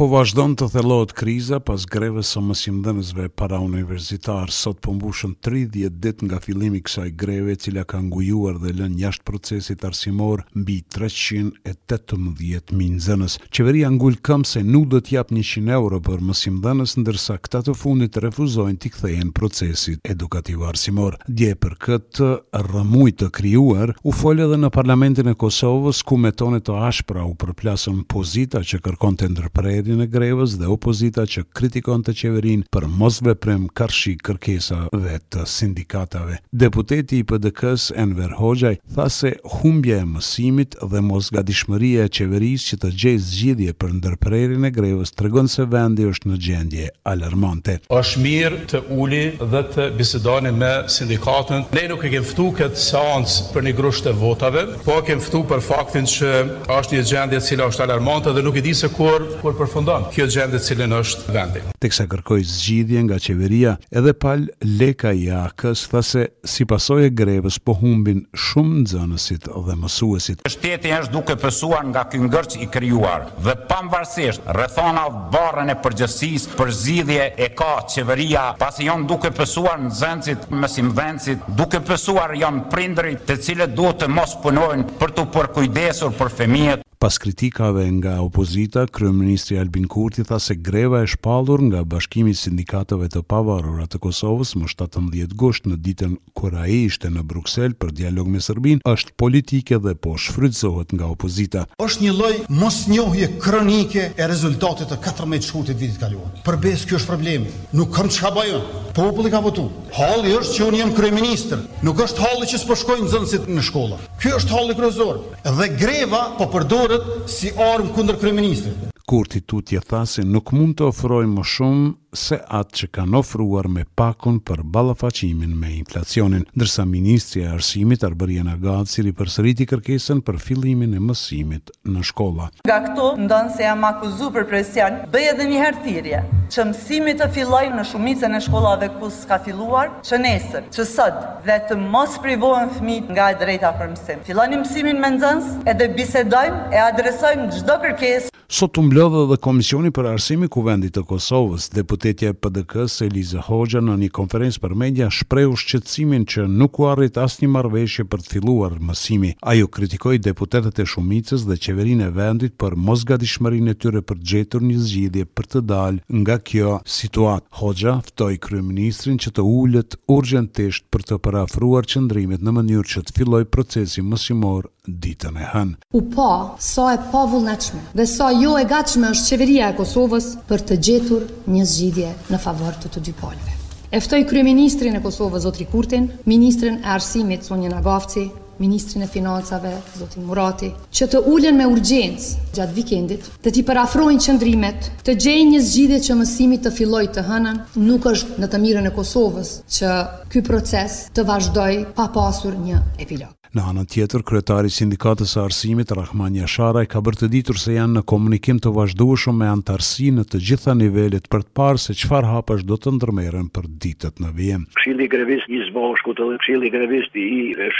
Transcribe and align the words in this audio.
Po 0.00 0.06
vazhdon 0.08 0.54
të 0.56 0.64
thellohet 0.72 1.10
kriza 1.12 1.58
pas 1.60 1.82
grevës 1.92 2.30
së 2.32 2.40
mësimdhënësve 2.48 3.26
para 3.36 3.58
universitar, 3.60 4.48
sot 4.48 4.78
po 4.80 4.94
mbushën 4.96 5.34
30 5.44 5.98
ditë 6.00 6.24
nga 6.24 6.38
fillimi 6.40 6.78
i 6.80 6.84
kësaj 6.86 7.10
greve, 7.20 7.52
e 7.52 7.58
cila 7.60 7.82
ka 7.84 8.00
ngujuar 8.06 8.56
dhe 8.62 8.72
lënë 8.78 8.96
jashtë 9.02 9.26
procesit 9.28 9.84
arsimor 9.84 10.46
mbi 10.56 10.78
318 10.96 12.72
mijë 12.80 12.94
nxënës. 12.94 13.34
Qeveria 13.52 13.90
ngul 13.92 14.16
këmbë 14.24 14.48
se 14.48 14.62
nuk 14.64 14.86
do 14.94 15.02
të 15.04 15.18
jap 15.18 15.34
100 15.36 15.68
euro 15.76 16.00
për 16.08 16.24
mësimdhënës, 16.30 16.96
ndërsa 17.04 17.36
këta 17.44 17.60
të 17.68 17.76
fundit 17.82 18.16
refuzojnë 18.24 18.80
të 18.80 18.92
kthehen 18.96 19.26
në 19.26 19.36
procesin 19.36 20.00
edukativ 20.16 20.64
arsimor. 20.70 21.20
Dje 21.28 21.52
për 21.60 21.76
këtë 21.84 22.30
rrëmujë 22.70 23.18
të 23.26 23.30
krijuar, 23.36 23.92
u 24.00 24.16
fol 24.16 24.40
edhe 24.48 24.62
në 24.64 24.72
parlamentin 24.80 25.28
e 25.28 25.36
Kosovës 25.44 26.00
ku 26.08 26.16
me 26.24 26.32
tone 26.32 26.64
të 26.64 26.80
ashpra 26.88 27.28
u 27.28 27.36
përplasën 27.44 28.00
pozita 28.16 28.64
që 28.64 28.80
kërkonte 28.88 29.28
ndërprerje 29.36 29.88
qytetin 29.90 30.00
e 30.00 30.06
Grevës 30.10 30.54
dhe 30.60 30.68
opozita 30.70 31.24
që 31.26 31.42
kritikon 31.56 32.02
të 32.04 32.14
qeverin 32.20 32.62
për 32.74 32.86
mosve 32.88 33.34
prem 33.36 33.66
karshi 33.76 34.14
kërkesa 34.18 34.84
dhe 34.94 35.16
të 35.32 35.44
sindikatave. 35.50 36.38
Deputeti 36.52 37.18
i 37.20 37.24
PDK-s 37.26 37.90
Enver 37.98 38.34
Hoxhaj 38.38 38.76
tha 38.94 39.06
se 39.10 39.32
humbje 39.56 39.98
e 40.02 40.06
mësimit 40.06 40.76
dhe 40.90 41.02
mos 41.04 41.30
gadishmëria 41.34 42.06
e 42.08 42.12
qeverisë 42.16 42.68
që 42.72 42.78
të 42.82 42.92
gjejë 43.02 43.22
zgjidhje 43.28 43.74
për 43.80 43.94
ndërprerjen 43.98 44.66
e 44.68 44.72
Grevës 44.74 45.14
tregon 45.18 45.50
se 45.52 45.66
vendi 45.72 46.06
është 46.10 46.30
në 46.32 46.38
gjendje 46.46 46.88
alarmante. 47.12 47.78
Është 47.90 48.22
mirë 48.24 48.60
të 48.70 48.82
uli 49.00 49.22
dhe 49.52 49.64
të 49.74 49.88
bisedoni 49.98 50.52
me 50.60 50.72
sindikatën. 50.90 51.64
Ne 51.74 51.84
nuk 51.90 52.04
e 52.08 52.12
kemi 52.14 52.26
ftu 52.30 52.50
këtë 52.58 52.80
seancë 52.88 53.50
për 53.54 53.66
një 53.68 53.74
grusht 53.78 54.06
të 54.08 54.14
votave, 54.20 54.66
po 54.86 55.00
kemi 55.06 55.22
ftu 55.24 55.44
për 55.50 55.62
faktin 55.64 56.08
që 56.08 56.32
është 56.76 56.96
një 56.98 57.06
gjendje 57.10 57.42
cila 57.50 57.70
është 57.70 57.86
alarmante 57.86 58.32
dhe 58.34 58.44
nuk 58.46 58.58
i 58.60 58.64
di 58.66 58.74
se 58.76 58.88
kur, 58.90 59.26
kur 59.40 59.54
përfund 59.58 59.79
përfundon 59.80 60.08
kjo 60.12 60.26
gjendje 60.28 60.58
e 60.58 60.64
cilën 60.64 60.92
është 60.96 61.32
vendi. 61.34 61.60
Teksa 61.80 62.04
kërkoi 62.10 62.42
zgjidhje 62.44 63.00
nga 63.06 63.16
qeveria, 63.22 63.70
edhe 63.96 64.12
pal 64.12 64.42
Leka 64.64 65.12
Jakës 65.16 65.86
tha 65.90 66.02
se 66.04 66.24
si 66.44 66.66
pasojë 66.68 67.08
grevës 67.16 67.56
po 67.64 67.72
humbin 67.80 68.20
shumë 68.36 68.82
nxënësit 68.82 69.48
dhe 69.48 69.76
mësuesit. 69.80 70.42
Shteti 70.52 70.92
është 70.98 71.14
duke 71.14 71.36
pësuar 71.40 71.86
nga 71.94 72.02
ky 72.12 72.20
ngërç 72.26 72.58
i 72.60 72.68
krijuar 72.74 73.24
dhe 73.44 73.56
pavarësisht 73.70 74.44
rrethona 74.54 75.06
barrën 75.32 75.72
e 75.72 75.78
përgjithësisë 75.84 76.56
për 76.58 76.74
zgjidhje 76.82 77.30
e 77.46 77.50
ka 77.56 77.72
qeveria 77.94 78.44
pasi 78.60 78.90
janë 78.90 79.08
duke 79.10 79.32
pësuar 79.38 79.80
nxënësit 79.86 80.50
me 80.60 80.68
simvencit, 80.68 81.40
duke 81.56 81.80
pësuar 81.88 82.36
janë 82.42 82.68
prindërit 82.72 83.24
të 83.28 83.40
cilët 83.48 83.72
duhet 83.80 84.04
të 84.04 84.12
mos 84.12 84.36
punojnë 84.44 84.98
për 85.00 85.16
të 85.18 85.28
përkujdesur 85.38 86.12
për 86.20 86.36
fëmijët. 86.40 86.86
Pas 87.02 87.16
kritikave 87.18 87.90
nga 87.92 88.20
opozita, 88.20 88.84
kryeministri 88.86 89.56
Albin 89.58 89.86
Kurti 89.88 90.20
tha 90.24 90.36
se 90.38 90.54
greva 90.54 90.98
e 91.02 91.06
shpallur 91.08 91.62
nga 91.62 91.80
Bashkimi 91.88 92.34
i 92.34 92.36
Sindikatave 92.36 93.06
të 93.08 93.22
Pavarura 93.24 93.86
të 93.88 93.96
Kosovës 94.04 94.50
më 94.60 94.68
17 94.74 95.32
gusht 95.40 95.64
në 95.64 95.78
ditën 95.86 96.18
kur 96.36 96.52
ai 96.60 96.82
ishte 96.90 97.08
në 97.08 97.24
Bruksel 97.30 97.72
për 97.80 97.94
dialog 98.02 98.28
me 98.28 98.42
Serbin 98.44 98.82
është 98.84 99.14
politike 99.16 99.78
dhe 99.80 99.94
po 99.96 100.18
shfrytëzohet 100.20 100.92
nga 100.98 101.08
opozita. 101.14 101.64
Është 101.80 102.04
një 102.04 102.12
lloj 102.18 102.32
mosnjohje 102.60 103.30
kronike 103.40 104.04
e 104.20 104.28
rezultateve 104.34 104.90
të 104.92 105.00
14 105.08 105.48
shkurtit 105.48 105.80
vitit 105.80 106.02
kaluar. 106.04 106.36
Përbes 106.44 106.84
kjo 106.84 107.00
është 107.00 107.12
problemi. 107.14 107.48
Nuk 107.80 107.96
kam 107.96 108.12
çka 108.12 108.34
bëj 108.36 108.52
populli 108.94 109.30
ka 109.30 109.40
votu. 109.44 109.68
Halli 109.94 110.34
është 110.38 110.56
që 110.56 110.66
unë 110.66 110.80
jëmë 110.80 110.96
kryeministër, 110.96 111.62
nuk 111.86 112.02
është 112.04 112.24
halli 112.24 112.48
që 112.50 112.60
së 112.62 112.70
përshkojnë 112.70 113.10
zënësit 113.14 113.48
në 113.50 113.64
shkolla. 113.66 113.98
Kjo 114.22 114.38
është 114.40 114.54
halli 114.56 114.76
kryozorë 114.78 115.42
dhe 115.60 115.68
greva 115.80 116.22
po 116.38 116.48
përdoret 116.52 117.10
si 117.32 117.52
armë 117.70 117.94
kundër 117.96 118.18
kryeministër 118.22 118.90
kur 119.10 119.26
ti 119.26 119.40
tu 119.40 119.58
tje 119.66 119.80
thasi 119.90 120.22
nuk 120.22 120.52
mund 120.54 120.76
të 120.78 120.84
ofroj 120.92 121.24
më 121.26 121.42
shumë 121.52 121.86
se 122.24 122.36
atë 122.58 122.76
që 122.80 122.86
kanë 122.96 123.16
ofruar 123.18 123.66
me 123.76 123.82
pakun 123.98 124.36
për 124.46 124.60
balafacimin 124.74 125.50
me 125.62 125.72
inflacionin, 125.80 126.44
ndërsa 126.54 126.84
Ministri 126.86 127.42
e 127.42 127.48
Arsimit 127.56 128.04
Arbërien 128.06 128.46
Agad 128.54 128.86
si 128.90 129.02
li 129.02 129.10
përsëriti 129.18 129.66
kërkesën 129.72 130.22
për 130.28 130.38
fillimin 130.46 130.94
e 130.94 131.02
mësimit 131.08 131.72
në 131.90 132.04
shkolla. 132.06 132.46
Nga 132.70 132.78
këto, 132.86 133.08
ndonë 133.26 133.54
se 133.56 133.66
jam 133.66 133.82
akuzu 133.90 134.30
për 134.36 134.46
presjan, 134.52 135.00
bëje 135.14 135.34
dhe 135.40 135.48
një 135.50 135.64
herëtirje, 135.64 136.22
që 136.54 136.68
mësimit 136.70 137.18
të 137.24 137.30
filloj 137.34 137.64
në 137.74 137.88
shumicën 137.90 138.38
e 138.38 138.42
shkollave 138.46 138.92
ku 139.00 139.10
s'ka 139.16 139.40
filluar, 139.48 139.90
që 140.06 140.22
nesër, 140.26 140.70
që 140.70 140.86
sot 140.94 141.18
dhe 141.50 141.58
të 141.66 141.80
mos 141.82 142.14
privohen 142.22 142.70
fmi 142.78 143.00
nga 143.10 143.32
e 143.34 143.40
drejta 143.42 143.74
për 143.80 143.90
mësim. 143.96 144.22
Filloni 144.30 144.62
mësimin 144.62 145.02
me 145.02 145.16
nëzëns, 145.18 145.54
edhe 145.74 145.90
bisedojmë 145.98 146.68
e 146.78 146.84
adresojmë 146.92 147.54
gjdo 147.58 147.80
kërkes 147.90 148.29
Sot 148.50 148.72
të 148.74 148.82
mblodhe 148.82 149.20
dhe 149.30 149.36
Komisioni 149.46 149.92
për 149.94 150.08
Arsimi 150.10 150.48
Kuvendit 150.50 150.96
të 150.96 151.04
Kosovës, 151.06 151.68
deputetje 151.70 152.32
e 152.32 152.34
PDK 152.34 152.88
se 152.90 153.06
Elize 153.06 153.38
Hoxha 153.46 153.78
në 153.86 153.94
një 154.00 154.08
konferencë 154.16 154.58
për 154.64 154.72
media 154.80 155.06
shprej 155.14 155.44
u 155.52 155.54
shqetsimin 155.54 156.24
që 156.26 156.48
nuk 156.50 156.80
u 156.82 156.88
arrit 156.90 157.14
asnjë 157.22 157.46
një 157.46 157.52
marveshje 157.54 158.04
për 158.10 158.24
të 158.24 158.32
filluar 158.32 158.74
mësimi. 158.88 159.30
A 159.38 159.54
ju 159.54 159.68
kritikoj 159.70 160.16
deputetet 160.26 160.80
e 160.82 160.88
shumicës 160.90 161.44
dhe 161.46 161.60
qeverin 161.62 162.02
e 162.08 162.08
vendit 162.16 162.56
për 162.58 162.74
mos 162.76 163.06
ga 163.06 163.20
e 163.22 163.74
tyre 163.84 164.02
për 164.02 164.18
gjetur 164.32 164.66
një 164.66 164.78
zgjidje 164.86 165.28
për 165.30 165.46
të 165.52 165.62
dalë 165.70 166.02
nga 166.24 166.36
kjo 166.48 166.80
situat. 166.86 167.46
Hoxha 167.60 168.00
ftoj 168.08 168.34
Kryeministrin 168.38 169.22
që 169.22 169.30
të 169.36 169.46
ullet 169.46 169.94
urgentisht 170.10 170.90
për 170.90 171.06
të 171.06 171.20
parafruar 171.22 171.86
qëndrimit 171.86 172.42
në 172.42 172.50
mënyrë 172.58 172.88
që 172.96 173.00
të 173.06 173.14
fillojë 173.20 173.50
procesi 173.54 174.02
mësimor 174.02 174.66
ditën 174.90 175.36
e 175.38 175.46
hënë. 175.54 175.74
U 175.94 176.02
po, 176.10 176.28
so 176.58 176.90
e 176.90 176.98
po 177.12 177.28
dhe 177.30 178.06
so 178.10 178.26
jo 178.42 178.56
e 178.58 178.64
gatshme 178.64 179.10
është 179.14 179.30
qeveria 179.34 179.66
e 179.72 179.78
Kosovës 179.78 180.30
për 180.48 180.62
të 180.68 180.76
gjetur 180.88 181.24
një 181.52 181.64
zgjidhje 181.70 182.10
në 182.32 182.38
favor 182.42 182.76
të 182.80 182.88
të 182.94 183.02
dy 183.06 183.12
palëve. 183.20 183.56
Eftoj 184.00 184.20
kryeministrin 184.30 184.96
e 184.96 185.00
Kosovës 185.04 185.42
Zotri 185.46 185.66
Kurtin, 185.66 186.06
ministrin 186.30 186.78
e 186.78 186.92
Arsimit 186.94 187.42
Sonja 187.44 187.70
Nagavci, 187.74 188.28
ministrin 188.60 189.02
e 189.02 189.08
Financave 189.10 189.72
Zoti 189.98 190.20
Murati, 190.22 190.70
që 190.92 191.08
të 191.10 191.22
ulen 191.32 191.56
me 191.58 191.66
urgjencë 191.72 192.54
gjatë 192.56 192.76
vikendit, 192.76 193.28
të 193.44 193.52
ti 193.58 193.64
parafrojnë 193.70 194.22
qëndrimet, 194.28 194.90
të 195.04 195.16
gjejnë 195.26 195.50
një 195.56 195.62
zgjidhje 195.68 196.00
që 196.06 196.18
mësimi 196.20 196.60
të 196.64 196.74
filloj 196.76 197.04
të 197.16 197.26
hënën, 197.30 197.60
nuk 197.88 198.08
është 198.12 198.38
në 198.40 198.52
të 198.52 198.62
mirën 198.64 198.92
e 198.92 198.94
Kosovës 199.00 199.56
që 199.78 199.96
ky 200.32 200.44
proces 200.52 201.02
të 201.16 201.26
vazhdoj 201.32 201.72
pa 201.98 202.08
pasur 202.16 202.56
një 202.66 202.84
epilog. 203.00 203.39
Në 203.50 203.64
anën 203.66 203.86
tjetër, 203.90 204.22
kryetari 204.22 204.68
i 204.70 204.70
sindikatës 204.70 205.32
së 205.34 205.40
arsimit 205.42 205.90
Rahman 205.98 206.36
Yasharaj 206.38 206.84
ka 206.92 207.00
bërë 207.02 207.18
të 207.18 207.28
ditur 207.32 207.56
se 207.58 207.72
janë 207.74 207.96
në 207.96 208.02
komunikim 208.12 208.60
të 208.62 208.70
vazhdueshëm 208.76 209.40
me 209.42 209.48
antarësi 209.50 210.12
në 210.14 210.22
të 210.30 210.38
gjitha 210.46 210.76
nivelet 210.78 211.26
për 211.32 211.42
të 211.42 211.50
parë 211.58 211.80
se 211.82 211.96
çfarë 211.98 212.30
hapash 212.30 212.62
do 212.68 212.76
të 212.78 212.92
ndërmerren 212.94 213.48
për 213.58 213.66
ditët 213.82 214.22
në 214.22 214.30
vijim. 214.36 214.66
Këshilli 214.78 215.08
grevist 215.16 215.50
i 215.50 215.58
Zbashkut 215.66 216.20
dhe 216.22 216.36
këshilli 216.44 216.70
grevist 216.76 217.18
i 217.18 217.24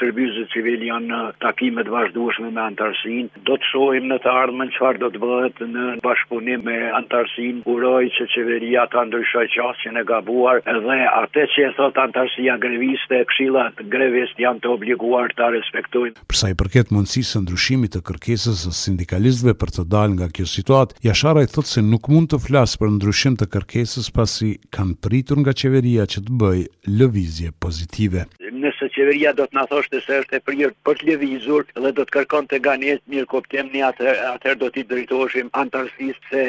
shërbimeve 0.01 0.49
civil 0.57 0.83
janë 0.89 1.07
në 1.13 1.21
takime 1.47 1.87
të 1.87 1.95
vazhdueshme 1.95 2.51
me 2.57 2.63
antarësin. 2.65 3.31
Do 3.47 3.55
të 3.55 3.71
shohim 3.71 4.11
në 4.11 4.19
të 4.27 4.35
ardhmen 4.43 4.75
çfarë 4.75 5.05
do 5.05 5.13
të 5.15 5.23
bëhet 5.23 5.63
në 5.77 5.87
bashkëpunim 6.09 6.67
me 6.67 6.77
antarësin. 6.99 7.63
Uroj 7.77 8.03
që 8.19 8.27
qeveria 8.35 8.89
ta 8.91 9.07
ndryshoj 9.07 9.47
qasjen 9.55 10.03
e 10.03 10.07
gabuar 10.11 10.67
dhe 10.67 10.99
atë 11.23 11.47
që 11.55 11.71
e 11.71 11.73
thot 11.79 12.03
antarësia 12.09 12.59
greviste, 12.67 13.23
këshilla 13.31 13.71
grevist 13.95 14.43
janë 14.49 14.67
të 14.67 14.75
obliguar 14.75 15.31
të 15.39 15.59
respektojnë. 15.63 16.15
Përsa 16.31 16.51
i 16.53 16.57
përket 16.61 16.93
mundësisë 16.95 17.43
ndryshimit 17.45 17.93
të 17.97 18.03
kërkesës 18.11 18.63
së 18.65 18.73
sindikalistëve 18.79 19.57
për 19.61 19.75
të 19.77 19.85
dalë 19.95 20.17
nga 20.19 20.29
kjo 20.37 20.47
situatë, 20.55 20.99
Jashara 21.07 21.45
i 21.47 21.51
thotë 21.55 21.73
se 21.75 21.85
nuk 21.87 22.09
mund 22.13 22.31
të 22.33 22.41
flasë 22.47 22.81
për 22.81 22.93
ndryshim 22.97 23.37
të 23.41 23.51
kërkesës 23.55 24.13
pasi 24.19 24.51
kanë 24.77 24.99
pritur 25.05 25.41
nga 25.45 25.57
qeveria 25.61 26.09
që 26.13 26.25
të 26.27 26.39
bëjë 26.43 26.69
lëvizje 26.99 27.55
pozitive 27.63 28.27
se 28.81 28.89
qeveria 28.97 29.33
do 29.37 29.45
të 29.47 29.57
na 29.61 29.65
thoshte 29.69 30.01
se 30.05 30.19
është 30.23 30.39
e 30.39 30.43
prirë 30.47 30.71
për 30.89 30.99
të 31.01 31.07
lëvizur 31.11 31.67
dhe 31.85 31.93
do 31.97 32.05
të 32.07 32.15
kërkonte 32.17 32.59
ganesh 32.65 33.03
mirë 33.13 33.29
kuptim, 33.31 33.69
ne 33.75 33.83
atëherë 33.91 34.59
do 34.63 34.69
t'i 34.73 34.85
drejtoheshim 34.89 35.51
antarësisë 35.63 36.31
se 36.33 36.45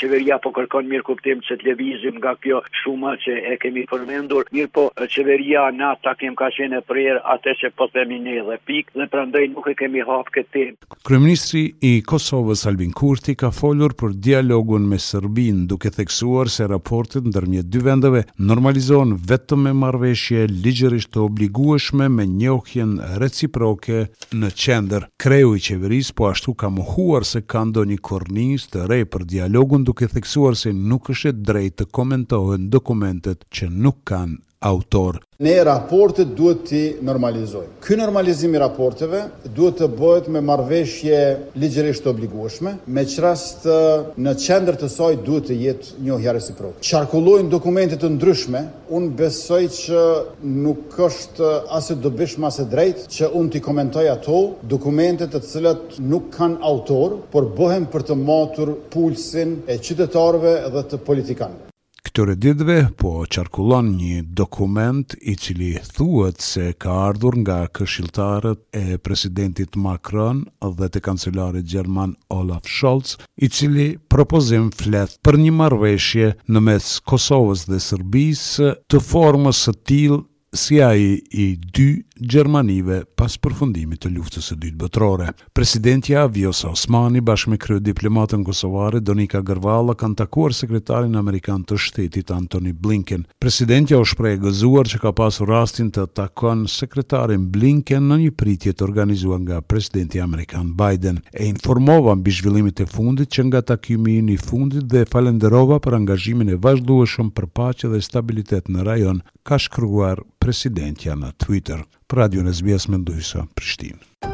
qeveria 0.00 0.38
po 0.44 0.52
kërkon 0.56 0.88
mirë 0.92 1.06
kuptim 1.10 1.40
se 1.48 1.56
të 1.58 1.66
lëvizim 1.72 2.18
nga 2.22 2.34
kjo 2.42 2.60
shuma 2.82 3.16
që 3.24 3.34
e 3.52 3.56
kemi 3.62 3.84
përmendur, 3.90 4.48
mirë 4.54 4.72
po 4.76 4.86
qeveria 5.14 5.66
na 5.78 5.92
ta 6.04 6.14
kem 6.20 6.36
ka 6.38 6.48
qenë 6.54 6.78
e 6.82 6.86
prirë 6.90 7.22
atë 7.36 7.56
që 7.62 7.72
po 7.78 7.88
themi 7.94 8.20
ne 8.28 8.38
dhe 8.50 8.58
pikë 8.68 8.98
dhe 9.00 9.08
prandaj 9.12 9.44
nuk 9.56 9.68
e 9.72 9.76
kemi 9.82 10.04
hap 10.08 10.30
këtë 10.34 10.64
Kryeministri 11.06 11.64
i 11.82 11.92
Kosovës 12.06 12.66
Albin 12.70 12.92
Kurti 12.94 13.34
ka 13.40 13.50
folur 13.54 13.96
për 13.98 14.14
dialogun 14.26 14.84
me 14.90 15.00
Serbin 15.02 15.66
duke 15.70 15.90
theksuar 15.90 16.50
se 16.52 16.66
raportet 16.70 17.26
ndërmjet 17.26 17.68
dy 17.72 17.82
vendeve 17.86 18.22
normalizon 18.52 19.16
vetëm 19.30 19.66
me 19.66 19.72
marrëveshje 19.82 20.46
ligjërisht 20.62 21.10
të 21.14 21.24
obliguara 21.26 21.60
me 21.92 22.26
njohjen 22.26 23.00
reciproke 23.16 24.06
në 24.36 24.48
qendër. 24.52 25.06
Kreu 25.22 25.54
i 25.56 25.60
qeveris 25.64 26.10
po 26.12 26.28
ashtu 26.28 26.54
ka 26.54 26.68
muhuar 26.68 27.24
se 27.24 27.40
ka 27.40 27.62
ndo 27.64 27.84
një 27.88 27.96
kornis 28.04 28.66
të 28.72 28.84
rej 28.90 29.04
për 29.12 29.24
dialogun 29.34 29.84
duke 29.84 30.08
theksuar 30.14 30.56
se 30.56 30.72
nuk 30.72 31.08
është 31.14 31.32
drejt 31.32 31.76
të 31.78 31.86
komentohen 31.96 32.68
dokumentet 32.70 33.44
që 33.48 33.70
nuk 33.72 34.02
kanë 34.10 34.36
autor. 34.62 35.18
Ne 35.42 35.56
raportet 35.66 36.28
duhet 36.38 36.60
të 36.68 36.80
normalizojmë. 37.02 37.70
Ky 37.82 37.96
normalizimi 37.98 38.54
i 38.54 38.60
raporteve 38.62 39.22
duhet 39.56 39.80
të 39.80 39.88
bëhet 39.98 40.28
me 40.30 40.42
marrëveshje 40.46 41.16
ligjërisht 41.58 42.04
obligueshme, 42.06 42.76
me 42.86 43.02
çrast 43.10 43.66
në 43.66 44.34
qendër 44.38 44.78
të 44.78 44.90
saj 44.94 45.16
duhet 45.26 45.48
të 45.50 45.56
jetë 45.64 45.96
një 46.06 46.18
hierarki 46.20 46.30
reciproke. 46.32 46.84
Çarkullojnë 46.88 47.50
dokumente 47.52 47.98
të 47.98 48.12
ndryshme, 48.14 48.60
unë 48.96 49.10
besoj 49.18 49.62
që 49.80 50.04
nuk 50.46 50.94
është 51.08 51.50
as 51.74 51.90
e 51.92 51.98
dobishme 52.04 52.46
as 52.48 52.60
e 52.62 52.68
drejtë 52.72 53.08
që 53.16 53.32
unë 53.40 53.52
të 53.56 53.64
komentoj 53.66 54.06
ato 54.14 54.38
dokumente 54.74 55.26
të 55.28 55.42
cilat 55.50 55.98
nuk 56.12 56.30
kanë 56.38 56.62
autor, 56.70 57.18
por 57.34 57.50
bëhen 57.58 57.90
për 57.92 58.06
të 58.12 58.20
matur 58.22 58.76
pulsin 58.94 59.58
e 59.66 59.80
qytetarëve 59.82 60.56
dhe 60.74 60.86
të 60.92 61.02
politikanëve 61.06 61.68
këtëre 62.12 62.32
ditëve 62.36 62.74
po 63.00 63.10
qarkullon 63.34 63.86
një 63.96 64.16
dokument 64.36 65.14
i 65.32 65.32
cili 65.40 65.70
thuet 65.96 66.42
se 66.44 66.66
ka 66.84 66.92
ardhur 67.08 67.36
nga 67.40 67.54
këshiltarët 67.76 68.60
e 68.80 68.98
presidentit 69.06 69.78
Macron 69.84 70.42
dhe 70.80 70.88
të 70.92 71.00
kancelarit 71.06 71.70
Gjerman 71.72 72.12
Olaf 72.36 72.68
Scholz, 72.68 73.14
i 73.44 73.48
cili 73.48 73.86
propozim 74.12 74.68
fleth 74.76 75.16
për 75.24 75.38
një 75.46 75.54
marveshje 75.62 76.28
në 76.52 76.64
mes 76.68 76.90
Kosovës 77.08 77.64
dhe 77.72 77.80
Sërbisë 77.86 78.74
të 78.92 79.02
formës 79.06 79.64
të 79.70 79.74
tilë 79.92 80.20
si 80.60 80.82
a 80.84 80.92
i 81.00 81.48
dy 81.72 81.90
Gjermanive 82.20 83.02
pas 83.16 83.34
përfundimit 83.40 84.02
të 84.04 84.10
luftës 84.12 84.50
së 84.50 84.56
dytë 84.60 84.76
botërore. 84.82 85.30
Presidentja 85.56 86.26
Vjosa 86.28 86.68
Osmani 86.74 87.22
bashkë 87.24 87.50
me 87.54 87.58
krye 87.60 87.80
diplomatën 87.80 88.42
kosovare 88.44 89.00
Donika 89.00 89.40
Gërvalla 89.40 89.94
kanë 89.98 90.18
takuar 90.20 90.52
sekretarin 90.54 91.16
Amerikan 91.16 91.64
të 91.64 91.78
shtetit 91.86 92.30
Antoni 92.34 92.74
Blinken. 92.76 93.24
Presidentja 93.40 94.00
u 94.02 94.08
shprej 94.08 94.36
gëzuar 94.44 94.90
që 94.92 95.00
ka 95.02 95.12
pasur 95.22 95.48
rastin 95.48 95.88
të 95.90 96.04
takon 96.16 96.66
sekretarin 96.70 97.48
Blinken 97.54 98.10
në 98.12 98.20
një 98.26 98.34
pritje 98.40 98.74
të 98.76 98.84
organizuar 98.86 99.40
nga 99.46 99.62
presidenti 99.64 100.20
Amerikan 100.20 100.74
Biden. 100.76 101.22
E 101.32 101.48
informova 101.48 102.14
mbi 102.14 102.30
zhvillimit 102.34 102.84
e 102.84 102.88
fundit 102.92 103.32
që 103.32 103.48
nga 103.48 103.64
takimi 103.72 104.18
i 104.20 104.26
një 104.28 104.38
fundit 104.44 104.84
dhe 104.92 105.06
falenderova 105.12 105.80
për 105.84 105.96
angazhimin 106.02 106.52
e 106.54 106.60
vazhdueshëm 106.60 107.32
për 107.32 107.48
paqe 107.56 107.88
dhe 107.94 108.04
stabilitet 108.04 108.68
në 108.68 108.84
rajon, 108.90 109.22
ka 109.42 109.56
shkruar 109.58 110.20
presidentja 110.42 111.14
në 111.16 111.32
Twitter 111.42 111.80
për 112.12 112.18
radio 112.20 112.42
në 112.44 112.52
zbjes 112.60 112.88
me 112.92 113.00
ndojësa 113.06 113.46
Prishtinë. 113.56 114.31